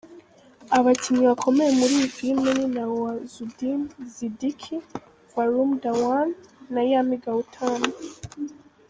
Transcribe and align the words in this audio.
Abakinnyi 0.77 1.23
bakomeye 1.31 1.71
muri 1.79 1.93
iyi 1.99 2.09
filime 2.15 2.49
ni 2.57 2.67
Nawazuddin 2.75 3.81
Siddiqui, 4.13 4.75
Varun 5.33 5.71
Dhawan 5.81 6.29
na 6.73 6.81
Yami 6.91 7.15
Gautam. 7.23 7.81